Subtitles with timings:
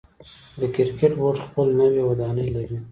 [0.59, 2.77] د کرکټ بورډ خپل نوی ودانۍ لري.